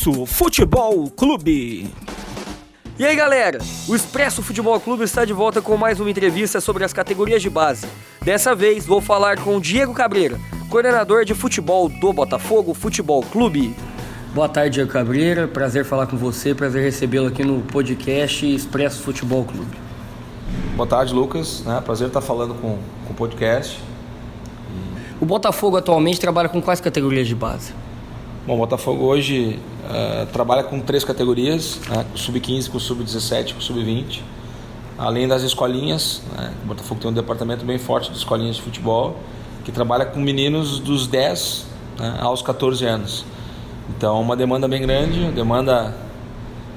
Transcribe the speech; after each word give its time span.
Expresso 0.00 0.24
Futebol 0.24 1.10
Clube. 1.10 1.90
E 2.98 3.04
aí 3.04 3.14
galera, 3.14 3.58
o 3.86 3.94
Expresso 3.94 4.42
Futebol 4.42 4.80
Clube 4.80 5.04
está 5.04 5.26
de 5.26 5.34
volta 5.34 5.60
com 5.60 5.76
mais 5.76 6.00
uma 6.00 6.10
entrevista 6.10 6.58
sobre 6.58 6.84
as 6.84 6.92
categorias 6.94 7.42
de 7.42 7.50
base. 7.50 7.86
Dessa 8.22 8.54
vez 8.54 8.86
vou 8.86 9.02
falar 9.02 9.38
com 9.40 9.60
Diego 9.60 9.92
Cabreira, 9.92 10.40
coordenador 10.70 11.26
de 11.26 11.34
futebol 11.34 11.90
do 11.90 12.14
Botafogo 12.14 12.72
Futebol 12.72 13.22
Clube. 13.24 13.76
Boa 14.32 14.48
tarde, 14.48 14.76
Diego 14.76 14.90
Cabreira. 14.90 15.46
Prazer 15.46 15.84
falar 15.84 16.06
com 16.06 16.16
você, 16.16 16.54
prazer 16.54 16.82
recebê-lo 16.82 17.26
aqui 17.28 17.44
no 17.44 17.60
podcast 17.60 18.54
Expresso 18.54 19.02
Futebol 19.02 19.44
Clube. 19.44 19.76
Boa 20.76 20.88
tarde, 20.88 21.12
Lucas. 21.12 21.62
É, 21.66 21.78
prazer 21.82 22.06
estar 22.06 22.22
falando 22.22 22.54
com, 22.54 22.78
com 23.06 23.12
o 23.12 23.14
podcast. 23.14 23.78
O 25.20 25.26
Botafogo 25.26 25.76
atualmente 25.76 26.18
trabalha 26.18 26.48
com 26.48 26.62
quais 26.62 26.80
categorias 26.80 27.28
de 27.28 27.34
base? 27.34 27.74
Bom, 28.46 28.54
o 28.54 28.56
Botafogo 28.56 29.04
hoje 29.04 29.58
uh, 29.84 30.24
trabalha 30.32 30.62
com 30.62 30.80
três 30.80 31.04
categorias, 31.04 31.78
né, 31.90 32.06
com 32.10 32.16
sub-15, 32.16 32.70
com 32.70 32.78
sub-17, 32.78 33.52
com 33.52 33.60
sub-20. 33.60 34.22
Além 34.96 35.28
das 35.28 35.42
escolinhas, 35.42 36.22
né, 36.34 36.50
o 36.64 36.68
Botafogo 36.68 36.98
tem 37.02 37.10
um 37.10 37.12
departamento 37.12 37.66
bem 37.66 37.76
forte 37.76 38.10
de 38.10 38.16
escolinhas 38.16 38.56
de 38.56 38.62
futebol, 38.62 39.18
que 39.62 39.70
trabalha 39.70 40.06
com 40.06 40.18
meninos 40.18 40.78
dos 40.78 41.06
10 41.06 41.66
né, 41.98 42.16
aos 42.18 42.40
14 42.40 42.82
anos. 42.86 43.26
Então, 43.90 44.18
uma 44.18 44.34
demanda 44.34 44.66
bem 44.66 44.80
grande, 44.80 45.30
demanda 45.32 45.94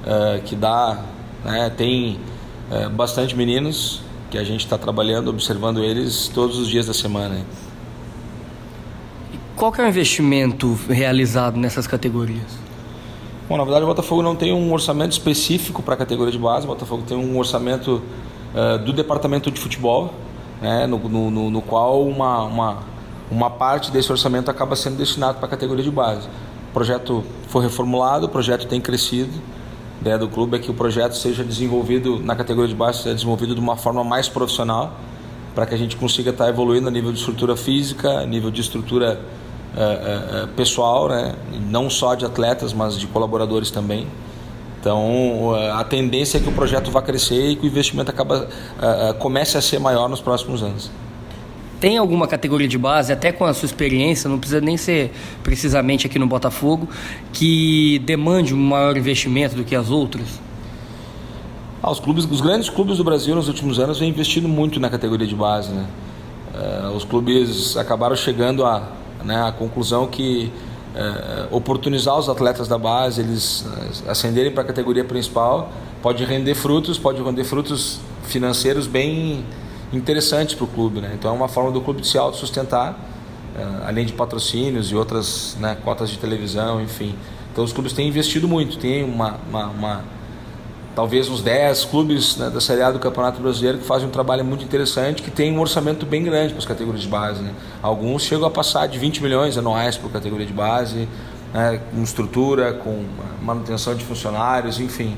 uh, 0.04 0.42
que 0.42 0.54
dá, 0.54 1.02
né, 1.42 1.70
tem 1.74 2.20
uh, 2.70 2.90
bastante 2.90 3.34
meninos 3.34 4.02
que 4.30 4.36
a 4.36 4.44
gente 4.44 4.66
está 4.66 4.76
trabalhando, 4.76 5.28
observando 5.28 5.82
eles 5.82 6.28
todos 6.28 6.58
os 6.58 6.68
dias 6.68 6.86
da 6.86 6.92
semana. 6.92 7.36
Qual 9.56 9.70
que 9.70 9.80
é 9.80 9.84
o 9.84 9.88
investimento 9.88 10.76
realizado 10.88 11.56
nessas 11.56 11.86
categorias? 11.86 12.58
Bom, 13.48 13.56
na 13.56 13.62
verdade 13.62 13.84
o 13.84 13.86
Botafogo 13.86 14.20
não 14.20 14.34
tem 14.34 14.52
um 14.52 14.72
orçamento 14.72 15.12
específico 15.12 15.80
para 15.80 15.94
a 15.94 15.96
categoria 15.96 16.32
de 16.32 16.38
base, 16.38 16.64
o 16.64 16.68
Botafogo 16.68 17.04
tem 17.06 17.16
um 17.16 17.38
orçamento 17.38 18.02
uh, 18.52 18.78
do 18.84 18.92
departamento 18.92 19.52
de 19.52 19.60
futebol, 19.60 20.12
né, 20.60 20.88
no, 20.88 20.98
no, 21.08 21.50
no 21.50 21.62
qual 21.62 22.02
uma, 22.02 22.42
uma, 22.42 22.78
uma 23.30 23.48
parte 23.48 23.92
desse 23.92 24.10
orçamento 24.10 24.50
acaba 24.50 24.74
sendo 24.74 24.96
destinado 24.96 25.38
para 25.38 25.46
a 25.46 25.50
categoria 25.50 25.84
de 25.84 25.90
base. 25.90 26.26
O 26.70 26.72
projeto 26.72 27.22
foi 27.46 27.62
reformulado, 27.62 28.26
o 28.26 28.28
projeto 28.28 28.66
tem 28.66 28.80
crescido, 28.80 29.30
a 29.98 30.00
ideia 30.00 30.18
do 30.18 30.26
clube 30.26 30.56
é 30.56 30.58
que 30.58 30.70
o 30.70 30.74
projeto 30.74 31.12
seja 31.12 31.44
desenvolvido 31.44 32.18
na 32.18 32.34
categoria 32.34 32.68
de 32.68 32.74
base, 32.74 33.04
seja 33.04 33.14
desenvolvido 33.14 33.54
de 33.54 33.60
uma 33.60 33.76
forma 33.76 34.02
mais 34.02 34.28
profissional, 34.28 34.94
para 35.54 35.64
que 35.64 35.74
a 35.74 35.78
gente 35.78 35.96
consiga 35.96 36.30
estar 36.30 36.48
evoluindo 36.48 36.88
a 36.88 36.90
nível 36.90 37.12
de 37.12 37.20
estrutura 37.20 37.56
física, 37.56 38.18
a 38.18 38.26
nível 38.26 38.50
de 38.50 38.60
estrutura 38.60 39.20
é, 39.76 39.82
é, 39.82 40.42
é, 40.42 40.46
pessoal, 40.56 41.08
né? 41.08 41.34
não 41.68 41.90
só 41.90 42.14
de 42.14 42.24
atletas, 42.24 42.72
mas 42.72 42.98
de 42.98 43.06
colaboradores 43.08 43.70
também. 43.70 44.06
Então, 44.80 45.54
a 45.72 45.82
tendência 45.82 46.36
é 46.36 46.40
que 46.40 46.48
o 46.48 46.52
projeto 46.52 46.90
vá 46.90 47.00
crescer 47.00 47.48
e 47.48 47.56
que 47.56 47.64
o 47.64 47.66
investimento 47.66 48.10
acaba, 48.10 48.46
comece 49.18 49.56
a 49.56 49.62
ser 49.62 49.78
maior 49.78 50.10
nos 50.10 50.20
próximos 50.20 50.62
anos. 50.62 50.90
Tem 51.80 51.96
alguma 51.96 52.28
categoria 52.28 52.68
de 52.68 52.76
base, 52.76 53.10
até 53.10 53.32
com 53.32 53.46
a 53.46 53.54
sua 53.54 53.64
experiência, 53.64 54.28
não 54.28 54.38
precisa 54.38 54.60
nem 54.60 54.76
ser 54.76 55.10
precisamente 55.42 56.06
aqui 56.06 56.18
no 56.18 56.26
Botafogo, 56.26 56.86
que 57.32 57.98
demande 58.00 58.52
um 58.52 58.58
maior 58.58 58.94
investimento 58.94 59.56
do 59.56 59.64
que 59.64 59.74
as 59.74 59.88
outras? 59.88 60.38
Ah, 61.82 61.90
os, 61.90 61.98
clubes, 61.98 62.26
os 62.30 62.42
grandes 62.42 62.68
clubes 62.68 62.98
do 62.98 63.04
Brasil 63.04 63.34
nos 63.34 63.48
últimos 63.48 63.78
anos 63.78 63.98
vêm 63.98 64.10
investindo 64.10 64.48
muito 64.48 64.78
na 64.78 64.90
categoria 64.90 65.26
de 65.26 65.34
base. 65.34 65.72
Né? 65.72 65.86
os 66.94 67.04
clubes 67.04 67.76
acabaram 67.76 68.14
chegando 68.14 68.64
a, 68.64 68.88
né, 69.24 69.42
a 69.46 69.52
conclusão 69.52 70.06
que 70.06 70.52
é, 70.94 71.48
oportunizar 71.50 72.16
os 72.18 72.28
atletas 72.28 72.68
da 72.68 72.78
base, 72.78 73.20
eles 73.20 73.66
é, 74.06 74.10
ascenderem 74.10 74.52
para 74.52 74.62
a 74.62 74.66
categoria 74.66 75.04
principal, 75.04 75.72
pode 76.00 76.24
render 76.24 76.54
frutos, 76.54 76.98
pode 76.98 77.22
render 77.22 77.44
frutos 77.44 77.98
financeiros 78.24 78.86
bem 78.86 79.44
interessantes 79.92 80.54
para 80.54 80.64
o 80.64 80.68
clube. 80.68 81.00
Né? 81.00 81.12
Então 81.14 81.32
é 81.32 81.34
uma 81.34 81.48
forma 81.48 81.72
do 81.72 81.80
clube 81.80 82.00
de 82.00 82.06
se 82.06 82.16
autossustentar, 82.16 82.96
é, 83.56 83.88
além 83.88 84.06
de 84.06 84.12
patrocínios 84.12 84.90
e 84.90 84.94
outras 84.94 85.56
né, 85.58 85.76
cotas 85.82 86.10
de 86.10 86.18
televisão, 86.18 86.80
enfim. 86.80 87.14
Então 87.52 87.64
os 87.64 87.72
clubes 87.72 87.92
têm 87.92 88.08
investido 88.08 88.46
muito, 88.46 88.78
tem 88.78 89.04
uma, 89.04 89.38
uma, 89.48 89.66
uma 89.66 90.04
talvez 90.94 91.28
uns 91.28 91.42
10 91.42 91.84
clubes 91.86 92.36
né, 92.36 92.48
da 92.50 92.60
Série 92.60 92.82
A 92.82 92.90
do 92.90 92.98
Campeonato 92.98 93.40
Brasileiro 93.40 93.78
que 93.78 93.84
fazem 93.84 94.06
um 94.06 94.10
trabalho 94.10 94.44
muito 94.44 94.64
interessante, 94.64 95.22
que 95.22 95.30
tem 95.30 95.52
um 95.52 95.60
orçamento 95.60 96.06
bem 96.06 96.22
grande 96.22 96.50
para 96.50 96.58
as 96.58 96.66
categorias 96.66 97.02
de 97.02 97.08
base. 97.08 97.42
Né? 97.42 97.52
Alguns 97.82 98.22
chegam 98.22 98.46
a 98.46 98.50
passar 98.50 98.86
de 98.86 98.98
20 98.98 99.22
milhões 99.22 99.58
anuais 99.58 99.96
por 99.96 100.10
categoria 100.10 100.46
de 100.46 100.52
base, 100.52 101.08
né, 101.52 101.80
com 101.92 102.02
estrutura, 102.02 102.72
com 102.72 103.04
manutenção 103.42 103.94
de 103.94 104.04
funcionários, 104.04 104.80
enfim. 104.80 105.16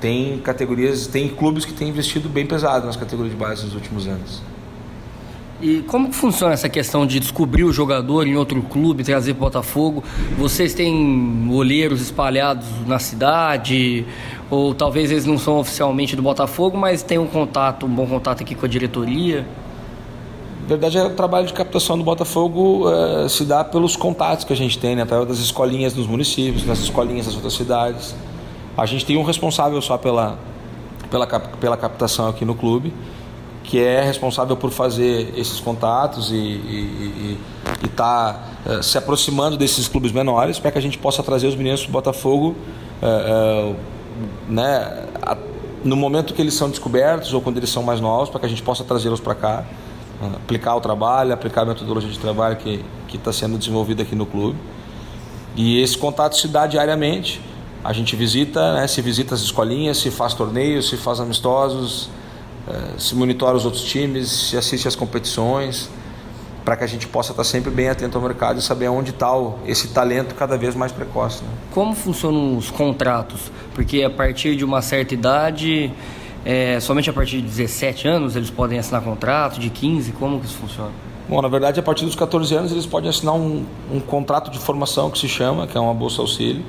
Tem 0.00 0.38
categorias, 0.38 1.06
tem 1.06 1.28
clubes 1.28 1.64
que 1.64 1.72
têm 1.72 1.88
investido 1.88 2.28
bem 2.28 2.46
pesado 2.46 2.86
nas 2.86 2.96
categorias 2.96 3.32
de 3.34 3.40
base 3.40 3.64
nos 3.64 3.74
últimos 3.74 4.06
anos. 4.06 4.42
E 5.60 5.80
como 5.86 6.12
funciona 6.12 6.52
essa 6.52 6.68
questão 6.68 7.06
de 7.06 7.18
descobrir 7.18 7.64
o 7.64 7.72
jogador 7.72 8.26
em 8.26 8.36
outro 8.36 8.60
clube, 8.62 9.02
trazer 9.02 9.32
para 9.32 9.40
o 9.40 9.44
Botafogo? 9.46 10.04
Vocês 10.36 10.74
têm 10.74 11.48
olheiros 11.50 12.02
espalhados 12.02 12.66
na 12.86 12.98
cidade? 12.98 14.04
Ou 14.50 14.74
talvez 14.74 15.10
eles 15.10 15.24
não 15.24 15.38
são 15.38 15.58
oficialmente 15.58 16.14
do 16.14 16.20
Botafogo, 16.20 16.76
mas 16.76 17.02
têm 17.02 17.18
um 17.18 17.26
contato, 17.26 17.86
um 17.86 17.88
bom 17.88 18.06
contato 18.06 18.42
aqui 18.42 18.54
com 18.54 18.66
a 18.66 18.68
diretoria? 18.68 19.46
Na 20.60 20.68
verdade, 20.68 20.98
é 20.98 21.04
o 21.04 21.10
trabalho 21.10 21.46
de 21.46 21.54
captação 21.54 21.96
do 21.96 22.04
Botafogo 22.04 22.90
é, 22.90 23.28
se 23.28 23.44
dá 23.44 23.64
pelos 23.64 23.96
contatos 23.96 24.44
que 24.44 24.52
a 24.52 24.56
gente 24.56 24.78
tem, 24.78 24.94
né? 24.94 25.02
através 25.02 25.28
das 25.28 25.38
escolinhas 25.38 25.94
nos 25.94 26.06
municípios, 26.06 26.64
das 26.64 26.80
escolinhas 26.80 27.24
das 27.24 27.34
outras 27.34 27.54
cidades. 27.54 28.14
A 28.76 28.84
gente 28.84 29.06
tem 29.06 29.16
um 29.16 29.22
responsável 29.22 29.80
só 29.80 29.96
pela, 29.96 30.38
pela, 31.10 31.26
pela 31.26 31.76
captação 31.78 32.28
aqui 32.28 32.44
no 32.44 32.54
clube 32.54 32.92
que 33.66 33.82
é 33.82 34.00
responsável 34.00 34.56
por 34.56 34.70
fazer 34.70 35.34
esses 35.36 35.60
contatos 35.60 36.30
e 36.32 37.36
estar 37.84 38.34
tá, 38.64 38.78
uh, 38.78 38.82
se 38.82 38.96
aproximando 38.96 39.56
desses 39.56 39.88
clubes 39.88 40.12
menores 40.12 40.58
para 40.58 40.70
que 40.70 40.78
a 40.78 40.80
gente 40.80 40.96
possa 40.96 41.22
trazer 41.22 41.48
os 41.48 41.56
meninos 41.56 41.84
do 41.84 41.90
Botafogo 41.90 42.54
uh, 43.02 43.72
uh, 43.72 43.76
né, 44.48 45.04
a, 45.20 45.36
no 45.84 45.96
momento 45.96 46.32
que 46.32 46.40
eles 46.40 46.54
são 46.54 46.70
descobertos 46.70 47.34
ou 47.34 47.40
quando 47.40 47.58
eles 47.58 47.70
são 47.70 47.82
mais 47.82 48.00
novos, 48.00 48.30
para 48.30 48.40
que 48.40 48.46
a 48.46 48.48
gente 48.48 48.62
possa 48.62 48.82
trazê-los 48.82 49.20
para 49.20 49.34
cá, 49.34 49.64
aplicar 50.34 50.74
o 50.74 50.80
trabalho, 50.80 51.32
aplicar 51.32 51.62
a 51.62 51.66
metodologia 51.66 52.10
de 52.10 52.18
trabalho 52.18 52.56
que 52.56 52.82
está 53.12 53.32
sendo 53.32 53.58
desenvolvida 53.58 54.02
aqui 54.02 54.14
no 54.14 54.26
clube. 54.26 54.58
E 55.54 55.80
esse 55.80 55.96
contato 55.96 56.36
se 56.36 56.48
dá 56.48 56.66
diariamente. 56.66 57.40
A 57.84 57.92
gente 57.92 58.16
visita, 58.16 58.74
né, 58.74 58.86
se 58.86 59.00
visita 59.00 59.34
as 59.34 59.40
escolinhas, 59.40 59.98
se 59.98 60.10
faz 60.10 60.34
torneios, 60.34 60.88
se 60.88 60.96
faz 60.96 61.20
amistosos, 61.20 62.08
eh, 62.08 62.25
se 62.98 63.14
monitora 63.14 63.56
os 63.56 63.64
outros 63.64 63.84
times, 63.84 64.28
se 64.28 64.56
assiste 64.56 64.88
às 64.88 64.96
competições, 64.96 65.88
para 66.66 66.76
que 66.76 66.82
a 66.82 66.86
gente 66.88 67.06
possa 67.06 67.30
estar 67.30 67.44
sempre 67.44 67.70
bem 67.70 67.88
atento 67.88 68.18
ao 68.18 68.24
mercado 68.24 68.58
e 68.58 68.62
saber 68.62 68.88
onde 68.88 69.10
está 69.10 69.28
esse 69.66 69.86
talento 69.88 70.34
cada 70.34 70.58
vez 70.58 70.74
mais 70.74 70.90
precoce. 70.90 71.44
Né? 71.44 71.50
Como 71.70 71.94
funcionam 71.94 72.56
os 72.56 72.72
contratos? 72.72 73.52
Porque 73.72 74.02
a 74.02 74.10
partir 74.10 74.56
de 74.56 74.64
uma 74.64 74.82
certa 74.82 75.14
idade, 75.14 75.92
é, 76.44 76.80
somente 76.80 77.08
a 77.08 77.12
partir 77.12 77.36
de 77.36 77.42
17 77.42 78.08
anos 78.08 78.34
eles 78.34 78.50
podem 78.50 78.80
assinar 78.80 79.00
contrato, 79.00 79.60
de 79.60 79.70
15, 79.70 80.10
como 80.12 80.40
que 80.40 80.46
isso 80.46 80.56
funciona? 80.56 80.90
Bom, 81.28 81.40
na 81.40 81.46
verdade, 81.46 81.78
a 81.78 81.82
partir 81.84 82.04
dos 82.04 82.16
14 82.16 82.52
anos 82.56 82.72
eles 82.72 82.84
podem 82.84 83.10
assinar 83.10 83.36
um, 83.36 83.64
um 83.92 84.00
contrato 84.00 84.50
de 84.50 84.58
formação 84.58 85.08
que 85.08 85.20
se 85.20 85.28
chama, 85.28 85.68
que 85.68 85.78
é 85.78 85.80
uma 85.80 85.94
bolsa 85.94 86.20
auxílio, 86.20 86.64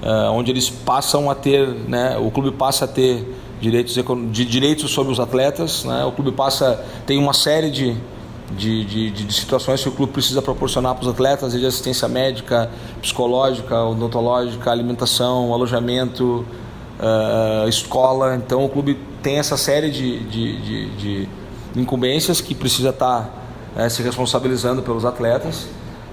é, 0.00 0.10
onde 0.30 0.50
eles 0.50 0.70
passam 0.70 1.30
a 1.30 1.34
ter, 1.34 1.68
né, 1.68 2.16
o 2.18 2.30
clube 2.30 2.50
passa 2.50 2.86
a 2.86 2.88
ter 2.88 3.26
direitos, 3.62 3.94
de 3.94 4.44
direitos 4.44 4.90
sobre 4.90 5.12
os 5.12 5.20
atletas. 5.20 5.84
Né? 5.84 6.04
O 6.04 6.10
clube 6.10 6.32
passa 6.32 6.84
tem 7.06 7.16
uma 7.16 7.32
série 7.32 7.70
de, 7.70 7.96
de, 8.50 8.84
de, 8.84 9.10
de 9.10 9.32
situações 9.32 9.80
que 9.80 9.88
o 9.88 9.92
clube 9.92 10.12
precisa 10.12 10.42
proporcionar 10.42 10.96
para 10.96 11.04
os 11.04 11.08
atletas, 11.08 11.52
de 11.52 11.64
assistência 11.64 12.08
médica, 12.08 12.68
psicológica, 13.00 13.84
odontológica, 13.84 14.70
alimentação, 14.70 15.54
alojamento, 15.54 16.44
uh, 16.98 17.68
escola. 17.68 18.34
Então 18.34 18.64
o 18.64 18.68
clube 18.68 18.98
tem 19.22 19.38
essa 19.38 19.56
série 19.56 19.90
de, 19.90 20.18
de, 20.24 20.96
de, 20.96 21.28
incumbências 21.76 22.40
que 22.40 22.54
precisa 22.56 22.88
estar 22.88 23.30
tá, 23.76 23.84
uh, 23.86 23.88
se 23.88 24.02
responsabilizando 24.02 24.82
pelos 24.82 25.04
atletas. 25.04 25.68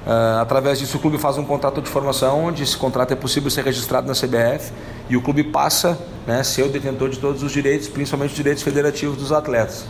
Uh, 0.06 0.40
através 0.40 0.80
disso, 0.80 0.98
o 0.98 1.00
clube 1.00 1.18
faz 1.18 1.38
um 1.38 1.44
contrato 1.44 1.82
de 1.82 1.90
formação, 1.90 2.46
onde 2.46 2.62
esse 2.62 2.78
contrato 2.78 3.12
é 3.12 3.16
possível 3.16 3.50
ser 3.50 3.64
registrado 3.66 4.08
na 4.08 4.14
CBF 4.14 4.72
e 5.10 5.18
o 5.18 5.22
clube 5.22 5.44
passa 5.44 6.00
né, 6.28 6.40
a 6.40 6.44
ser 6.44 6.64
o 6.64 6.70
detentor 6.70 7.10
de 7.10 7.18
todos 7.18 7.42
os 7.42 7.52
direitos, 7.52 7.88
principalmente 7.88 8.32
os 8.32 8.36
direitos 8.36 8.62
federativos 8.62 9.18
dos 9.18 9.32
atletas. 9.32 9.86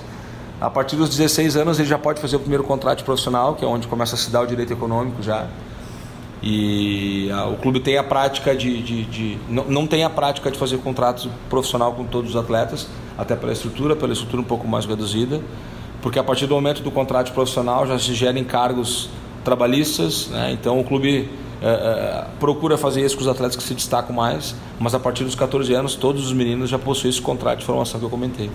A 0.61 0.69
partir 0.69 0.95
dos 0.95 1.09
16 1.09 1.57
anos, 1.57 1.79
ele 1.79 1.87
já 1.87 1.97
pode 1.97 2.21
fazer 2.21 2.37
o 2.37 2.39
primeiro 2.39 2.63
contrato 2.63 3.03
profissional, 3.03 3.55
que 3.55 3.63
é 3.63 3.67
onde 3.67 3.87
começa 3.87 4.15
a 4.15 4.17
se 4.17 4.29
dar 4.29 4.41
o 4.41 4.47
direito 4.47 4.71
econômico 4.71 5.21
já. 5.21 5.47
E 6.41 7.29
a, 7.31 7.45
o 7.45 7.57
clube 7.57 7.79
tem 7.81 7.97
a 7.97 8.03
prática 8.03 8.55
de. 8.55 8.81
de, 8.81 9.03
de 9.05 9.37
não, 9.49 9.65
não, 9.65 9.87
tem 9.87 10.03
a 10.03 10.09
prática 10.09 10.49
de 10.49 10.57
fazer 10.57 10.77
contratos 10.77 11.29
profissional 11.49 11.93
com 11.93 12.05
todos 12.05 12.31
os 12.31 12.35
atletas, 12.35 12.87
até 13.17 13.35
pela 13.35 13.51
estrutura, 13.51 13.95
pela 13.95 14.13
estrutura 14.13 14.41
um 14.41 14.45
pouco 14.45 14.67
mais 14.67 14.85
reduzida, 14.85 15.41
porque 16.01 16.17
a 16.17 16.23
partir 16.23 16.47
do 16.47 16.55
momento 16.55 16.81
do 16.81 16.91
contrato 16.91 17.33
profissional 17.33 17.85
já 17.85 17.99
se 17.99 18.13
gerem 18.13 18.43
encargos 18.43 19.09
trabalhistas, 19.43 20.27
né? 20.27 20.51
então 20.51 20.79
o 20.79 20.83
clube 20.83 21.29
uh, 21.61 22.29
procura 22.39 22.77
fazer 22.77 23.05
isso 23.05 23.15
com 23.15 23.21
os 23.21 23.27
atletas 23.27 23.55
que 23.55 23.63
se 23.63 23.73
destacam 23.73 24.15
mais, 24.15 24.55
mas 24.79 24.93
a 24.93 24.99
partir 24.99 25.23
dos 25.23 25.35
14 25.35 25.73
anos 25.73 25.95
todos 25.95 26.25
os 26.25 26.33
meninos 26.33 26.69
já 26.69 26.79
possuem 26.79 27.09
esse 27.09 27.21
contrato 27.21 27.59
de 27.59 27.65
formação 27.65 27.99
que 27.99 28.05
eu 28.05 28.09
comentei. 28.09 28.49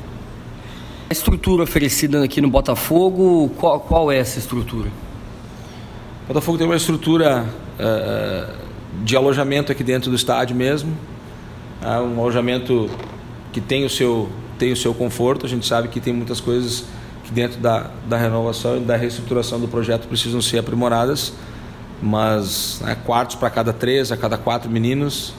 A 1.09 1.13
estrutura 1.13 1.63
oferecida 1.63 2.25
aqui 2.25 2.41
no 2.41 2.49
Botafogo, 2.49 3.51
qual, 3.59 3.81
qual 3.81 4.11
é 4.11 4.19
essa 4.19 4.39
estrutura? 4.39 4.89
O 6.25 6.29
Botafogo 6.29 6.57
tem 6.57 6.67
uma 6.67 6.77
estrutura 6.77 7.47
uh, 7.79 8.55
de 9.05 9.17
alojamento 9.17 9.71
aqui 9.71 9.85
dentro 9.85 10.11
do 10.11 10.17
estádio 10.17 10.57
mesmo, 10.57 10.97
uh, 11.83 12.03
um 12.03 12.21
alojamento 12.21 12.89
que 13.53 13.61
tem 13.61 13.85
o 13.85 13.91
seu 13.91 14.29
tem 14.59 14.73
o 14.73 14.77
seu 14.77 14.95
conforto. 14.95 15.47
A 15.47 15.49
gente 15.49 15.67
sabe 15.67 15.89
que 15.89 16.01
tem 16.01 16.13
muitas 16.13 16.41
coisas 16.41 16.85
que 17.25 17.33
dentro 17.33 17.61
da, 17.61 17.91
da 18.07 18.17
renovação 18.17 18.77
e 18.77 18.81
da 18.81 18.97
reestruturação 18.97 19.59
do 19.59 19.69
projeto 19.69 20.07
precisam 20.07 20.41
ser 20.41 20.59
aprimoradas, 20.59 21.33
mas 22.05 22.81
né, 22.83 22.97
quartos 23.05 23.37
para 23.37 23.49
cada 23.49 23.73
três, 23.73 24.13
a 24.13 24.17
cada 24.17 24.37
quatro 24.37 24.71
meninos, 24.71 25.31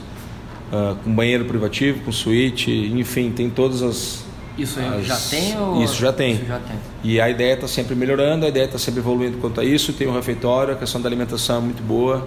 uh, 0.72 0.96
com 0.96 1.14
banheiro 1.14 1.44
privativo, 1.44 2.00
com 2.00 2.10
suíte, 2.10 2.70
enfim, 2.70 3.30
tem 3.30 3.48
todas 3.48 3.82
as. 3.82 4.26
Isso 4.58 4.80
as, 4.80 5.06
já 5.06 5.16
tem? 5.16 5.58
Ou... 5.58 5.82
Isso 5.82 5.94
já 5.94 6.12
tem. 6.12 6.34
Isso 6.34 6.46
já 6.46 6.58
tem. 6.58 6.76
E 7.04 7.20
a 7.20 7.30
ideia 7.30 7.54
está 7.54 7.68
sempre 7.68 7.94
melhorando, 7.94 8.46
a 8.46 8.48
ideia 8.48 8.64
está 8.64 8.78
sempre 8.78 9.00
evoluindo 9.00 9.38
quanto 9.38 9.60
a 9.60 9.64
isso. 9.64 9.92
Tem 9.92 10.08
um 10.08 10.14
refeitório, 10.14 10.74
a 10.74 10.76
questão 10.76 11.00
da 11.00 11.08
alimentação 11.08 11.58
é 11.58 11.60
muito 11.60 11.82
boa. 11.82 12.26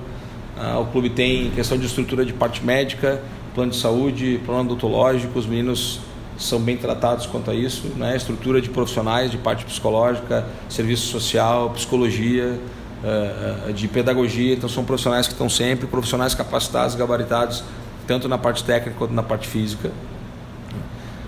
Uh, 0.57 0.79
o 0.81 0.85
clube 0.85 1.09
tem 1.09 1.51
questão 1.51 1.77
de 1.77 1.85
estrutura 1.85 2.25
de 2.25 2.33
parte 2.33 2.63
médica, 2.63 3.21
plano 3.53 3.71
de 3.71 3.77
saúde, 3.77 4.39
plano 4.45 4.61
odontológico, 4.61 5.37
os 5.37 5.45
meninos 5.45 5.99
são 6.37 6.59
bem 6.59 6.77
tratados 6.77 7.25
quanto 7.25 7.51
a 7.51 7.53
isso, 7.53 7.87
né? 7.97 8.15
estrutura 8.15 8.61
de 8.61 8.69
profissionais 8.69 9.29
de 9.29 9.37
parte 9.37 9.65
psicológica, 9.65 10.45
serviço 10.69 11.07
social, 11.07 11.69
psicologia, 11.71 12.57
de 13.73 13.87
pedagogia, 13.87 14.53
então 14.53 14.67
são 14.67 14.83
profissionais 14.83 15.25
que 15.25 15.33
estão 15.33 15.49
sempre, 15.49 15.87
profissionais 15.87 16.33
capacitados, 16.33 16.95
gabaritados, 16.95 17.63
tanto 18.05 18.27
na 18.27 18.37
parte 18.37 18.63
técnica 18.63 18.95
quanto 18.97 19.13
na 19.13 19.23
parte 19.23 19.47
física. 19.47 19.89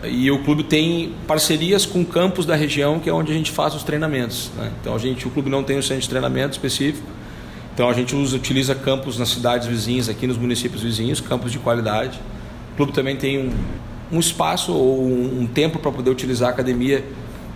E 0.04 0.32
o 0.32 0.44
clube 0.44 0.64
tem 0.64 1.14
parcerias 1.28 1.86
com 1.86 2.04
campos 2.04 2.46
da 2.46 2.56
região, 2.56 3.00
que 3.00 3.10
é 3.10 3.14
onde 3.14 3.32
a 3.32 3.36
gente 3.36 3.52
faz 3.52 3.76
os 3.76 3.84
treinamentos. 3.84 4.50
Né? 4.58 4.72
Então 4.82 4.96
a 4.96 4.98
gente, 4.98 5.28
o 5.28 5.30
clube 5.30 5.50
não 5.50 5.64
tem 5.64 5.78
um 5.78 5.82
centro 5.82 6.02
de 6.02 6.10
treinamento 6.10 6.54
específico, 6.54 7.08
então 7.74 7.88
a 7.88 7.94
gente 7.94 8.16
usa, 8.16 8.36
utiliza 8.36 8.74
campos 8.74 9.18
nas 9.18 9.30
cidades 9.30 9.68
vizinhas, 9.68 10.10
aqui 10.10 10.26
nos 10.26 10.38
municípios 10.38 10.82
vizinhos, 10.82 11.22
campos 11.22 11.52
de 11.52 11.60
qualidade. 11.60 12.20
O 12.74 12.78
clube 12.78 12.92
também 12.94 13.16
tem 13.16 13.38
um, 13.40 13.52
um 14.12 14.20
espaço 14.20 14.74
ou 14.74 15.04
um, 15.04 15.42
um 15.42 15.48
tempo 15.48 15.80
para 15.80 15.92
poder 15.92 16.10
utilizar 16.10 16.50
a 16.50 16.52
academia, 16.52 17.06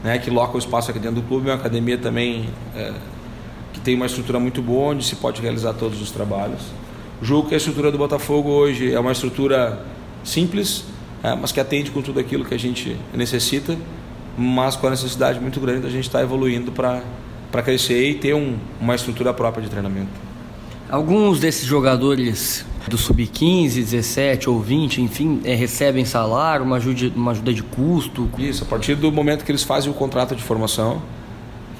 né, 0.03 0.19
que 0.19 0.29
loca 0.29 0.55
o 0.55 0.59
espaço 0.59 0.91
aqui 0.91 0.99
dentro 0.99 1.21
do 1.21 1.27
clube. 1.27 1.49
É 1.49 1.51
uma 1.51 1.59
academia 1.59 1.97
também 1.97 2.47
é, 2.75 2.93
que 3.75 3.81
tem 3.81 3.93
uma 3.93 4.05
estrutura 4.05 4.39
muito 4.39 4.61
boa, 4.61 4.93
onde 4.93 5.03
se 5.03 5.17
pode 5.17 5.41
realizar 5.41 5.73
todos 5.73 6.01
os 6.01 6.09
trabalhos. 6.09 6.61
Julgo 7.21 7.49
que 7.49 7.53
a 7.53 7.57
estrutura 7.57 7.91
do 7.91 7.97
Botafogo 7.97 8.49
hoje 8.49 8.93
é 8.93 8.97
uma 8.97 9.11
estrutura 9.11 9.85
simples, 10.23 10.85
é, 11.21 11.35
mas 11.35 11.51
que 11.51 11.59
atende 11.59 11.91
com 11.91 12.01
tudo 12.01 12.17
aquilo 12.17 12.45
que 12.45 12.53
a 12.53 12.57
gente 12.57 12.95
necessita, 13.13 13.77
mas 14.37 14.77
com 14.77 14.87
a 14.87 14.91
necessidade 14.91 15.41
muito 15.41 15.59
grande 15.59 15.81
da 15.81 15.89
gente 15.89 16.05
estar 16.05 16.21
evoluindo 16.21 16.71
para 16.71 17.03
crescer 17.63 18.09
e 18.09 18.15
ter 18.15 18.33
um, 18.33 18.55
uma 18.79 18.95
estrutura 18.95 19.33
própria 19.33 19.61
de 19.61 19.69
treinamento. 19.69 20.09
Alguns 20.89 21.41
desses 21.41 21.65
jogadores 21.65 22.65
do 22.87 22.97
sub-15, 22.97 23.73
17 23.73 24.49
ou 24.49 24.61
20, 24.61 25.01
enfim, 25.01 25.41
é, 25.43 25.53
recebem 25.53 26.05
salário, 26.05 26.65
uma 26.65 26.77
ajuda, 26.77 27.11
uma 27.13 27.31
ajuda 27.31 27.53
de 27.53 27.61
custo? 27.61 28.29
Isso, 28.37 28.63
a 28.63 28.67
partir 28.67 28.95
do 28.95 29.11
momento 29.11 29.43
que 29.43 29.51
eles 29.51 29.63
fazem 29.63 29.91
o 29.91 29.93
contrato 29.93 30.33
de 30.33 30.43
formação, 30.43 31.01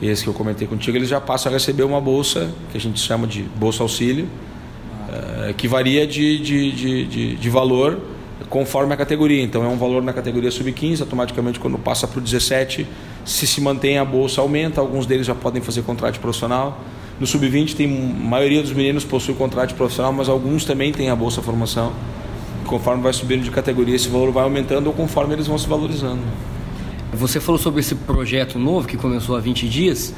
esse 0.02 0.24
que 0.24 0.30
eu 0.30 0.34
comentei 0.34 0.68
contigo, 0.68 0.98
eles 0.98 1.10
já 1.10 1.22
passam 1.22 1.52
a 1.52 1.54
receber 1.54 1.84
uma 1.84 2.02
bolsa, 2.02 2.52
que 2.72 2.78
a 2.78 2.82
gente 2.82 3.00
chama 3.00 3.26
de 3.26 3.44
bolsa 3.44 3.84
auxílio, 3.84 4.28
ah. 5.10 5.54
que 5.54 5.68
varia 5.68 6.06
de, 6.06 6.40
de, 6.40 6.72
de, 6.72 7.06
de, 7.06 7.36
de 7.36 7.50
valor 7.50 8.00
conforme 8.50 8.94
a 8.94 8.98
categoria. 8.98 9.42
Então 9.42 9.64
é 9.64 9.68
um 9.68 9.78
valor 9.78 10.04
na 10.04 10.14
categoria 10.14 10.52
sub-15, 10.52 11.02
automaticamente 11.02 11.60
quando 11.60 11.78
passa 11.78 12.08
para 12.08 12.20
o 12.20 12.22
17, 12.22 12.86
se 13.24 13.48
se 13.48 13.62
mantém 13.62 13.98
a 13.98 14.06
bolsa 14.06 14.42
aumenta, 14.42 14.82
alguns 14.82 15.06
deles 15.06 15.26
já 15.26 15.36
podem 15.36 15.62
fazer 15.62 15.82
contrato 15.84 16.20
profissional. 16.20 16.82
No 17.20 17.26
sub-20 17.26 17.76
tem 17.76 17.86
a 17.88 18.28
maioria 18.28 18.62
dos 18.62 18.74
meninos 18.74 19.06
possui 19.06 19.34
contrato 19.36 19.74
profissional, 19.76 20.12
mas 20.12 20.28
alguns 20.28 20.66
também 20.66 20.92
têm 20.92 21.10
a 21.10 21.16
bolsa 21.16 21.42
formação. 21.42 21.94
Conforme 22.66 23.02
vai 23.02 23.14
subindo 23.14 23.44
de 23.44 23.52
categoria, 23.52 23.96
esse 23.96 24.10
valor 24.10 24.32
vai 24.32 24.44
aumentando 24.44 24.88
ou 24.88 24.94
conforme 24.94 25.34
eles 25.34 25.48
vão 25.48 25.58
se 25.58 25.68
valorizando. 25.68 26.22
Você 27.16 27.40
falou 27.40 27.58
sobre 27.58 27.80
esse 27.80 27.96
projeto 27.96 28.60
novo 28.60 28.88
que 28.88 28.98
começou 28.98 29.38
há 29.38 29.40
20 29.40 29.70
dias. 29.70 30.14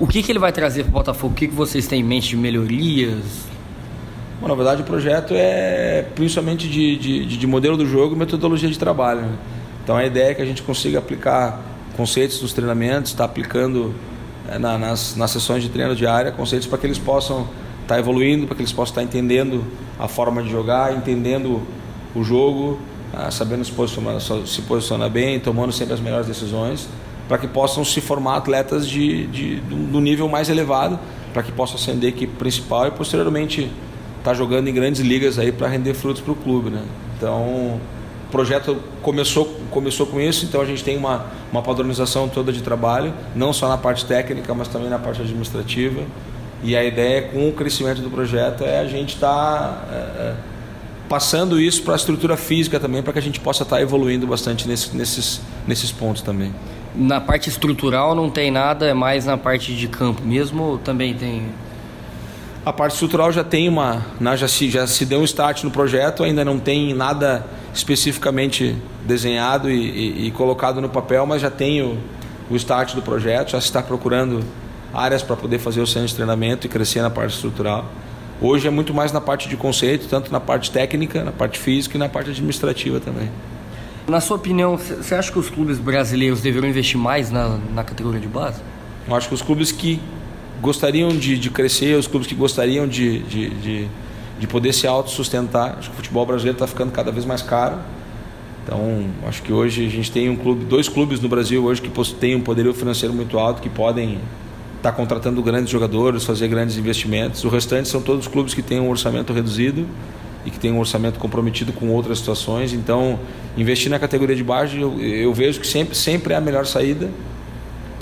O 0.00 0.08
que, 0.08 0.20
que 0.20 0.32
ele 0.32 0.40
vai 0.40 0.50
trazer 0.50 0.82
para 0.82 0.90
o 0.90 0.92
Botafogo? 0.92 1.32
O 1.32 1.36
que, 1.36 1.46
que 1.46 1.54
vocês 1.54 1.86
têm 1.86 2.00
em 2.00 2.02
mente 2.02 2.30
de 2.30 2.36
melhorias? 2.36 3.22
Bom, 4.40 4.48
na 4.48 4.54
verdade, 4.56 4.82
o 4.82 4.84
projeto 4.84 5.34
é 5.36 6.04
principalmente 6.16 6.68
de, 6.68 6.96
de, 6.96 7.36
de 7.36 7.46
modelo 7.46 7.76
do 7.76 7.86
jogo 7.86 8.16
e 8.16 8.18
metodologia 8.18 8.68
de 8.68 8.76
trabalho. 8.76 9.20
Né? 9.20 9.38
Então, 9.84 9.96
a 9.96 10.04
ideia 10.04 10.32
é 10.32 10.34
que 10.34 10.42
a 10.42 10.44
gente 10.44 10.62
consiga 10.62 10.98
aplicar 10.98 11.60
conceitos 11.96 12.40
dos 12.40 12.52
treinamentos, 12.52 13.12
está 13.12 13.24
aplicando 13.24 13.94
é, 14.48 14.58
na, 14.58 14.76
nas, 14.76 15.14
nas 15.14 15.30
sessões 15.30 15.62
de 15.62 15.68
treino 15.68 15.94
diária, 15.94 16.32
conceitos 16.32 16.66
para 16.66 16.78
que 16.78 16.86
eles 16.86 16.98
possam 16.98 17.42
estar 17.82 17.94
tá 17.94 17.98
evoluindo, 18.00 18.48
para 18.48 18.56
que 18.56 18.62
eles 18.62 18.72
possam 18.72 18.92
estar 18.92 19.00
tá 19.02 19.06
entendendo 19.06 19.64
a 19.96 20.08
forma 20.08 20.42
de 20.42 20.50
jogar, 20.50 20.92
entendendo 20.92 21.62
o 22.16 22.24
jogo, 22.24 22.80
ah, 23.12 23.30
sabendo 23.30 23.64
se 23.64 23.72
posicionar, 23.72 24.20
se 24.20 24.62
posicionar 24.62 25.10
bem, 25.10 25.38
tomando 25.38 25.72
sempre 25.72 25.94
as 25.94 26.00
melhores 26.00 26.26
decisões, 26.26 26.88
para 27.28 27.38
que 27.38 27.46
possam 27.46 27.84
se 27.84 28.00
formar 28.00 28.36
atletas 28.36 28.88
de, 28.88 29.26
de, 29.26 29.56
do 29.56 30.00
nível 30.00 30.28
mais 30.28 30.48
elevado, 30.48 30.98
para 31.32 31.42
que 31.42 31.52
possam 31.52 31.76
ascender 31.76 32.12
a 32.12 32.16
equipe 32.16 32.34
principal 32.36 32.86
e 32.86 32.90
posteriormente 32.90 33.62
estar 34.18 34.30
tá 34.30 34.34
jogando 34.34 34.68
em 34.68 34.74
grandes 34.74 35.00
ligas 35.00 35.38
aí 35.38 35.52
para 35.52 35.68
render 35.68 35.94
frutos 35.94 36.20
para 36.20 36.32
o 36.32 36.36
clube, 36.36 36.70
né? 36.70 36.82
Então 37.16 37.80
projeto 38.32 38.78
começou, 39.02 39.44
começou 39.70 40.06
com 40.06 40.18
isso, 40.18 40.46
então 40.46 40.62
a 40.62 40.64
gente 40.64 40.82
tem 40.82 40.96
uma, 40.96 41.26
uma 41.52 41.60
padronização 41.60 42.28
toda 42.28 42.50
de 42.50 42.62
trabalho, 42.62 43.12
não 43.36 43.52
só 43.52 43.68
na 43.68 43.76
parte 43.76 44.06
técnica, 44.06 44.54
mas 44.54 44.68
também 44.68 44.88
na 44.88 44.98
parte 44.98 45.20
administrativa. 45.20 46.00
E 46.64 46.74
a 46.74 46.82
ideia 46.82 47.22
com 47.28 47.48
o 47.48 47.52
crescimento 47.52 48.00
do 48.00 48.08
projeto 48.08 48.64
é 48.64 48.80
a 48.80 48.86
gente 48.86 49.14
estar 49.14 49.28
tá, 49.28 49.84
é, 49.92 49.96
é, 49.96 50.34
passando 51.12 51.60
isso 51.60 51.82
para 51.82 51.92
a 51.92 51.96
estrutura 51.96 52.38
física 52.38 52.80
também, 52.80 53.02
para 53.02 53.12
que 53.12 53.18
a 53.18 53.22
gente 53.22 53.38
possa 53.38 53.64
estar 53.64 53.76
tá 53.76 53.82
evoluindo 53.82 54.26
bastante 54.26 54.66
nesse, 54.66 54.96
nesses, 54.96 55.42
nesses 55.66 55.92
pontos 55.92 56.22
também. 56.22 56.54
Na 56.96 57.20
parte 57.20 57.50
estrutural 57.50 58.14
não 58.14 58.30
tem 58.30 58.50
nada, 58.50 58.86
é 58.86 58.94
mais 58.94 59.26
na 59.26 59.36
parte 59.36 59.74
de 59.74 59.88
campo 59.88 60.22
mesmo 60.22 60.62
ou 60.62 60.78
também 60.78 61.12
tem 61.12 61.50
a 62.64 62.72
parte 62.72 62.92
estrutural 62.94 63.30
já 63.30 63.44
tem 63.44 63.68
uma, 63.68 64.06
né, 64.18 64.34
já 64.38 64.48
se 64.48 64.70
já 64.70 64.86
se 64.86 65.04
deu 65.04 65.20
um 65.20 65.24
start 65.24 65.64
no 65.64 65.70
projeto, 65.70 66.24
ainda 66.24 66.46
não 66.46 66.58
tem 66.58 66.94
nada 66.94 67.44
especificamente 67.74 68.74
desenhado 69.04 69.70
e, 69.70 69.74
e, 69.74 70.26
e 70.28 70.30
colocado 70.30 70.80
no 70.80 70.88
papel, 70.88 71.26
mas 71.26 71.42
já 71.42 71.50
tem 71.50 71.82
o, 71.82 71.98
o 72.48 72.56
start 72.56 72.94
do 72.94 73.02
projeto, 73.02 73.50
já 73.50 73.60
se 73.60 73.66
está 73.66 73.82
procurando 73.82 74.42
áreas 74.94 75.22
para 75.22 75.36
poder 75.36 75.58
fazer 75.58 75.82
o 75.82 75.86
centro 75.86 76.08
de 76.08 76.14
treinamento 76.14 76.66
e 76.66 76.70
crescer 76.70 77.02
na 77.02 77.10
parte 77.10 77.34
estrutural. 77.34 77.84
Hoje 78.40 78.66
é 78.66 78.70
muito 78.70 78.92
mais 78.92 79.12
na 79.12 79.20
parte 79.20 79.48
de 79.48 79.56
conceito, 79.56 80.08
tanto 80.08 80.32
na 80.32 80.40
parte 80.40 80.70
técnica, 80.70 81.22
na 81.22 81.32
parte 81.32 81.58
física 81.58 81.96
e 81.96 81.98
na 81.98 82.08
parte 82.08 82.30
administrativa 82.30 82.98
também. 82.98 83.30
Na 84.08 84.20
sua 84.20 84.36
opinião, 84.36 84.76
você 84.76 85.14
acha 85.14 85.30
que 85.30 85.38
os 85.38 85.48
clubes 85.48 85.78
brasileiros 85.78 86.40
deveriam 86.40 86.68
investir 86.68 86.98
mais 86.98 87.30
na, 87.30 87.58
na 87.72 87.84
categoria 87.84 88.20
de 88.20 88.26
base? 88.26 88.60
Eu 89.06 89.14
acho 89.14 89.28
que 89.28 89.34
os 89.34 89.42
clubes 89.42 89.70
que 89.70 90.00
gostariam 90.60 91.10
de, 91.10 91.38
de 91.38 91.50
crescer, 91.50 91.96
os 91.96 92.06
clubes 92.06 92.26
que 92.26 92.34
gostariam 92.34 92.86
de, 92.86 93.20
de, 93.20 93.50
de, 93.50 93.88
de 94.40 94.46
poder 94.46 94.72
se 94.72 94.86
autossustentar. 94.86 95.76
Acho 95.78 95.88
que 95.90 95.94
o 95.94 95.96
futebol 95.96 96.26
brasileiro 96.26 96.56
está 96.56 96.66
ficando 96.66 96.90
cada 96.90 97.12
vez 97.12 97.24
mais 97.24 97.42
caro. 97.42 97.78
Então, 98.64 99.06
acho 99.26 99.42
que 99.42 99.52
hoje 99.52 99.86
a 99.86 99.90
gente 99.90 100.10
tem 100.10 100.28
um 100.30 100.36
clube, 100.36 100.64
dois 100.64 100.88
clubes 100.88 101.20
no 101.20 101.28
Brasil 101.28 101.64
hoje 101.64 101.82
que 101.82 101.90
têm 102.14 102.36
um 102.36 102.40
poderio 102.40 102.72
financeiro 102.72 103.12
muito 103.12 103.38
alto, 103.38 103.60
que 103.60 103.68
podem 103.68 104.20
estar 104.82 104.90
tá 104.90 104.96
contratando 104.96 105.40
grandes 105.42 105.70
jogadores, 105.70 106.24
fazer 106.24 106.48
grandes 106.48 106.76
investimentos. 106.76 107.44
O 107.44 107.48
restante 107.48 107.88
são 107.88 108.02
todos 108.02 108.26
clubes 108.26 108.52
que 108.52 108.62
têm 108.62 108.80
um 108.80 108.90
orçamento 108.90 109.32
reduzido 109.32 109.86
e 110.44 110.50
que 110.50 110.58
têm 110.58 110.72
um 110.72 110.80
orçamento 110.80 111.20
comprometido 111.20 111.72
com 111.72 111.88
outras 111.90 112.18
situações. 112.18 112.72
Então, 112.72 113.18
investir 113.56 113.90
na 113.90 113.98
categoria 113.98 114.34
de 114.34 114.42
base, 114.42 114.80
eu, 114.80 115.00
eu 115.00 115.32
vejo 115.32 115.60
que 115.60 115.66
sempre, 115.66 115.94
sempre 115.94 116.34
é 116.34 116.36
a 116.36 116.40
melhor 116.40 116.66
saída 116.66 117.08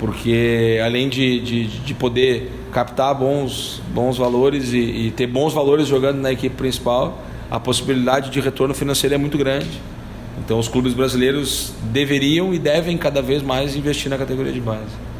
porque 0.01 0.81
além 0.83 1.07
de, 1.07 1.39
de, 1.41 1.67
de 1.67 1.93
poder 1.93 2.51
captar 2.71 3.13
bons, 3.13 3.79
bons 3.93 4.17
valores 4.17 4.73
e, 4.73 4.79
e, 4.79 5.11
ter 5.11 5.27
bons 5.27 5.53
valores 5.53 5.87
jogando 5.87 6.19
na 6.19 6.31
equipe 6.31 6.55
principal, 6.55 7.23
a 7.51 7.59
possibilidade 7.59 8.31
de 8.31 8.39
retorno 8.39 8.73
financeiro 8.73 9.13
é 9.13 9.17
muito 9.19 9.37
grande. 9.37 9.69
Então 10.43 10.57
os 10.57 10.67
clubes 10.67 10.95
brasileiros 10.95 11.71
deveriam 11.83 12.51
e 12.51 12.57
devem 12.57 12.97
cada 12.97 13.21
vez 13.21 13.43
mais 13.43 13.75
investir 13.75 14.09
na 14.09 14.17
categoria 14.17 14.51
de 14.51 14.59
base. 14.59 15.10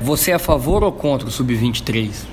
Você 0.00 0.30
é 0.30 0.34
a 0.34 0.38
favor 0.38 0.82
ou 0.82 0.90
contra 0.90 1.28
o 1.28 1.30
Sub-23? 1.30 2.24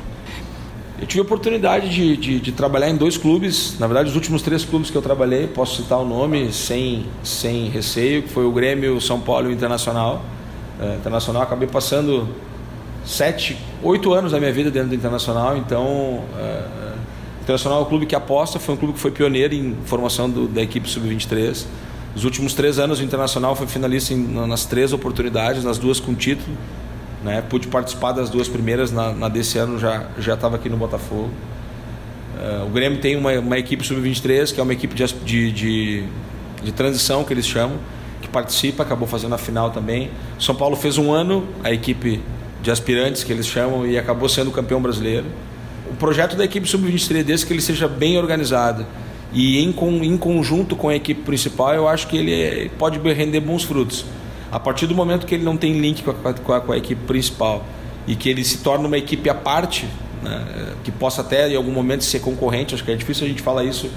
Eu 1.02 1.06
tive 1.06 1.20
a 1.20 1.24
oportunidade 1.24 1.90
de, 1.90 2.16
de, 2.16 2.40
de, 2.40 2.52
trabalhar 2.54 2.90
em 2.90 2.96
dois 2.96 3.18
clubes, 3.18 3.78
na 3.78 3.86
verdade 3.86 4.10
os 4.10 4.16
últimos 4.16 4.42
três 4.42 4.64
clubes 4.64 4.90
que 4.90 4.98
eu 4.98 5.02
trabalhei, 5.02 5.48
posso 5.48 5.84
citar 5.84 6.00
o 6.00 6.06
nome 6.06 6.54
sem, 6.54 7.06
sem 7.22 7.68
receio, 7.68 8.24
que 8.24 8.30
foi 8.30 8.46
o 8.46 8.52
Grêmio, 8.54 9.02
São 9.02 9.20
Paulo 9.20 9.48
e 9.48 9.50
o 9.50 9.54
Internacional. 9.54 10.24
É, 10.80 10.96
internacional, 10.96 11.42
acabei 11.42 11.68
passando 11.68 12.30
sete, 13.06 13.58
oito 13.84 14.14
anos 14.14 14.32
da 14.32 14.40
minha 14.40 14.54
vida 14.54 14.72
dentro 14.72 14.90
do 14.90 14.96
Internacional, 14.96 15.58
então 15.58 15.84
uh, 15.84 16.98
Internacional 17.42 17.80
é 17.80 17.82
um 17.82 17.86
clube 17.86 18.06
que 18.06 18.16
aposta, 18.16 18.60
foi 18.60 18.76
um 18.76 18.78
clube 18.78 18.94
que 18.94 19.00
foi 19.00 19.12
pioneiro 19.12 19.54
em 19.54 19.76
formação 19.86 20.30
do, 20.30 20.48
da 20.48 20.62
equipe 20.62 20.90
sub-23. 20.90 21.66
Nos 22.16 22.24
últimos 22.24 22.54
três 22.54 22.80
anos 22.80 23.02
o 23.02 23.04
Internacional 23.04 23.58
foi 23.58 23.68
finalista 23.68 24.14
em, 24.14 24.18
nas 24.48 24.66
três 24.66 24.94
oportunidades, 24.94 25.66
nas 25.66 25.78
duas 25.78 26.00
com 26.00 26.16
título. 26.16 26.56
Né? 27.24 27.42
Pude 27.50 27.68
participar 27.68 28.12
das 28.12 28.30
duas 28.30 28.48
primeiras, 28.48 28.92
na, 28.92 29.12
na 29.12 29.28
desse 29.30 29.58
ano 29.58 29.78
já 29.80 30.08
estava 30.18 30.56
aqui 30.56 30.70
no 30.70 30.78
Botafogo. 30.78 31.32
Uh, 32.38 32.68
o 32.68 32.70
Grêmio 32.70 33.00
tem 33.00 33.16
uma, 33.16 33.32
uma 33.40 33.58
equipe 33.58 33.86
sub-23, 33.86 34.54
que 34.54 34.60
é 34.60 34.64
uma 34.64 34.74
equipe 34.74 34.94
de, 34.94 35.06
de, 35.26 35.52
de, 35.52 36.04
de, 36.64 36.72
transição, 36.72 37.24
que 37.24 37.34
eles 37.34 37.48
chamam, 37.48 37.78
que 38.22 38.28
participa, 38.28 38.84
acabou 38.84 39.08
fazendo 39.08 39.34
a 39.34 39.40
final 39.40 39.72
também. 39.72 40.12
São 40.40 40.54
Paulo 40.54 40.76
fez 40.76 41.00
um 41.00 41.12
ano, 41.12 41.48
a 41.64 41.72
equipe 41.72 42.22
de 42.62 42.70
aspirantes, 42.70 43.24
que 43.24 43.34
eles 43.34 43.48
chamam, 43.48 43.88
e 43.88 43.98
acabou 43.98 44.30
sendo 44.30 44.52
campeão 44.52 44.80
brasileiro. 44.80 45.26
O 45.90 45.96
projeto 45.96 46.36
da 46.36 46.46
equipe 46.46 46.68
sub-23 46.68 47.24
desse 47.24 47.46
que 47.46 47.54
ele 47.54 47.62
seja 47.62 47.88
bem 47.88 48.20
organizado 48.20 48.86
e 49.34 49.60
em, 49.60 49.74
em 50.04 50.18
conjunto 50.18 50.76
com 50.76 50.90
a 50.90 50.96
equipe 50.96 51.22
principal, 51.22 51.74
eu 51.74 51.88
acho 51.88 52.08
que 52.08 52.18
ele 52.18 52.70
pode 52.78 53.00
render 53.00 53.40
bons 53.40 53.64
frutos. 53.64 54.06
A 54.52 54.60
partir 54.60 54.88
do 54.88 54.96
momento 54.96 55.26
que 55.26 55.36
ele 55.36 55.44
não 55.44 55.58
tem 55.58 55.80
link 55.80 56.04
com 56.04 56.12
a, 56.12 56.34
com 56.34 56.54
a, 56.54 56.62
com 56.62 56.72
a 56.72 56.78
equipe 56.78 57.02
principal 57.06 57.66
e 58.08 58.16
que 58.16 58.30
ele 58.30 58.44
se 58.44 58.60
torna 58.60 58.88
uma 58.88 58.98
equipe 58.98 59.30
à 59.30 59.36
parte, 59.36 59.86
né, 60.24 60.74
que 60.84 60.92
possa 60.92 61.22
até 61.22 61.50
em 61.50 61.56
algum 61.56 61.72
momento 61.72 62.04
ser 62.04 62.20
concorrente, 62.20 62.74
acho 62.74 62.84
que 62.84 62.92
é 62.92 62.96
difícil 62.96 63.26
a 63.26 63.30
gente 63.30 63.42
falar 63.42 63.66
isso 63.66 63.90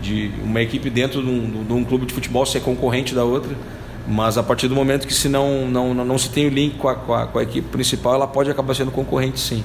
de 0.00 0.30
uma 0.42 0.62
equipe 0.62 0.88
dentro 0.88 1.22
de 1.22 1.28
um, 1.28 1.64
de 1.64 1.72
um 1.72 1.84
clube 1.84 2.06
de 2.06 2.14
futebol 2.14 2.46
ser 2.46 2.60
concorrente 2.60 3.14
da 3.14 3.24
outra, 3.24 3.54
mas 4.06 4.38
a 4.38 4.42
partir 4.42 4.68
do 4.68 4.74
momento 4.74 5.06
que 5.06 5.12
se 5.12 5.28
não, 5.28 5.68
não, 5.68 5.92
não, 5.92 6.04
não 6.04 6.18
se 6.18 6.30
tem 6.30 6.46
o 6.46 6.50
link 6.50 6.76
com 6.78 6.88
a, 6.88 6.94
com 6.94 7.14
a, 7.14 7.26
com 7.26 7.38
a 7.38 7.42
equipe 7.42 7.68
principal, 7.68 8.14
ela 8.14 8.26
pode 8.26 8.50
acabar 8.50 8.74
sendo 8.74 8.90
concorrente 8.90 9.38
sim. 9.38 9.62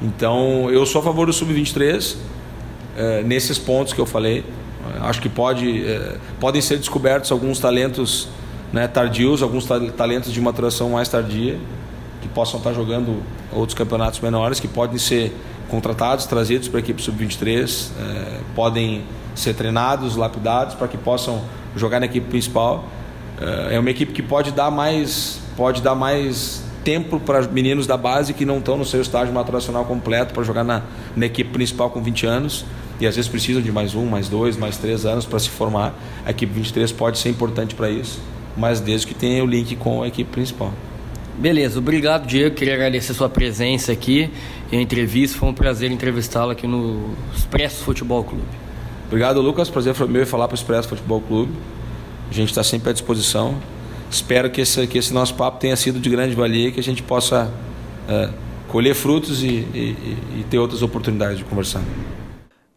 Então 0.00 0.70
eu 0.70 0.86
sou 0.86 1.00
a 1.00 1.04
favor 1.04 1.26
do 1.26 1.32
sub-23 1.32 2.16
é, 2.96 3.22
nesses 3.22 3.58
pontos 3.58 3.92
que 3.92 4.00
eu 4.00 4.06
falei. 4.06 4.44
Acho 5.00 5.20
que 5.20 5.28
pode, 5.28 5.84
é, 5.84 6.16
podem 6.38 6.60
ser 6.60 6.78
descobertos 6.78 7.32
alguns 7.32 7.58
talentos 7.58 8.28
né, 8.74 8.88
tardios, 8.88 9.40
alguns 9.40 9.64
talentos 9.96 10.32
de 10.32 10.40
maturação 10.40 10.90
mais 10.90 11.08
tardia, 11.08 11.60
que 12.20 12.26
possam 12.26 12.58
estar 12.58 12.72
jogando 12.72 13.22
outros 13.52 13.78
campeonatos 13.78 14.18
menores, 14.18 14.58
que 14.58 14.66
podem 14.66 14.98
ser 14.98 15.32
contratados, 15.68 16.26
trazidos 16.26 16.66
para 16.66 16.80
a 16.80 16.82
equipe 16.82 17.00
sub-23, 17.00 17.90
é, 18.00 18.40
podem 18.52 19.04
ser 19.32 19.54
treinados, 19.54 20.16
lapidados 20.16 20.74
para 20.74 20.88
que 20.88 20.98
possam 20.98 21.40
jogar 21.76 22.00
na 22.00 22.06
equipe 22.06 22.26
principal. 22.28 22.84
É, 23.40 23.76
é 23.76 23.78
uma 23.78 23.90
equipe 23.90 24.12
que 24.12 24.22
pode 24.22 24.50
dar 24.50 24.72
mais, 24.72 25.38
pode 25.56 25.80
dar 25.80 25.94
mais 25.94 26.64
tempo 26.82 27.20
para 27.20 27.42
meninos 27.42 27.86
da 27.86 27.96
base 27.96 28.34
que 28.34 28.44
não 28.44 28.58
estão 28.58 28.76
no 28.76 28.84
seu 28.84 29.00
estágio 29.00 29.32
maturacional 29.32 29.84
completo 29.84 30.34
para 30.34 30.42
jogar 30.42 30.64
na, 30.64 30.82
na 31.14 31.26
equipe 31.26 31.50
principal 31.50 31.90
com 31.90 32.02
20 32.02 32.26
anos 32.26 32.64
e 32.98 33.06
às 33.06 33.14
vezes 33.14 33.30
precisam 33.30 33.62
de 33.62 33.70
mais 33.70 33.94
um, 33.94 34.06
mais 34.06 34.28
dois, 34.28 34.56
mais 34.56 34.76
três 34.76 35.06
anos 35.06 35.24
para 35.24 35.38
se 35.38 35.48
formar. 35.48 35.94
A 36.26 36.32
equipe 36.32 36.52
23 36.52 36.90
pode 36.90 37.18
ser 37.18 37.28
importante 37.28 37.76
para 37.76 37.88
isso, 37.88 38.20
mas 38.56 38.80
desde 38.80 39.06
que 39.06 39.14
tenha 39.14 39.42
o 39.42 39.46
link 39.46 39.76
com 39.76 40.02
a 40.02 40.08
equipe 40.08 40.30
principal. 40.30 40.72
Beleza, 41.36 41.78
obrigado 41.78 42.26
Diego, 42.26 42.54
queria 42.54 42.74
agradecer 42.74 43.12
a 43.12 43.14
sua 43.14 43.28
presença 43.28 43.90
aqui 43.90 44.30
e 44.70 44.76
a 44.76 44.80
entrevista, 44.80 45.36
foi 45.36 45.48
um 45.48 45.54
prazer 45.54 45.90
entrevistá-lo 45.90 46.52
aqui 46.52 46.66
no 46.66 47.14
Expresso 47.34 47.82
Futebol 47.82 48.22
Clube. 48.22 48.44
Obrigado 49.08 49.40
Lucas, 49.40 49.68
prazer 49.68 49.94
foi 49.94 50.06
meu 50.06 50.24
falar 50.26 50.46
para 50.46 50.54
o 50.54 50.58
Expresso 50.58 50.88
Futebol 50.88 51.20
Clube, 51.20 51.52
a 52.30 52.32
gente 52.32 52.50
está 52.50 52.62
sempre 52.62 52.90
à 52.90 52.92
disposição, 52.92 53.56
espero 54.08 54.48
que 54.48 54.60
esse, 54.60 54.86
que 54.86 54.96
esse 54.96 55.12
nosso 55.12 55.34
papo 55.34 55.58
tenha 55.58 55.74
sido 55.74 55.98
de 55.98 56.08
grande 56.08 56.36
valia 56.36 56.68
e 56.68 56.72
que 56.72 56.78
a 56.78 56.82
gente 56.82 57.02
possa 57.02 57.52
é, 58.08 58.30
colher 58.68 58.94
frutos 58.94 59.42
e, 59.42 59.46
e, 59.46 60.18
e 60.38 60.46
ter 60.48 60.58
outras 60.58 60.82
oportunidades 60.82 61.38
de 61.38 61.44
conversar. 61.44 61.82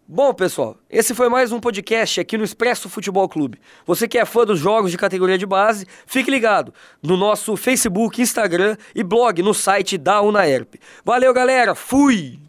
Bom, 0.09 0.33
pessoal, 0.33 0.77
esse 0.89 1.13
foi 1.13 1.27
mais 1.27 1.51
um 1.51 1.59
podcast 1.59 2.21
aqui 2.21 2.37
no 2.37 2.45
Expresso 2.45 2.87
Futebol 2.87 3.27
Clube. 3.27 3.59
Você 3.85 4.07
que 4.07 4.17
é 4.17 4.23
fã 4.23 4.45
dos 4.45 4.57
jogos 4.57 4.89
de 4.89 4.97
categoria 4.97 5.37
de 5.37 5.45
base, 5.45 5.85
fique 6.05 6.31
ligado 6.31 6.73
no 7.03 7.17
nosso 7.17 7.57
Facebook, 7.57 8.21
Instagram 8.21 8.77
e 8.95 9.03
blog 9.03 9.41
no 9.41 9.53
site 9.53 9.97
da 9.97 10.21
Unaerp. 10.21 10.75
Valeu, 11.03 11.33
galera. 11.33 11.75
Fui! 11.75 12.39